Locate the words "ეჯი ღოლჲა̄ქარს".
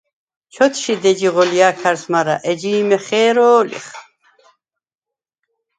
1.11-2.03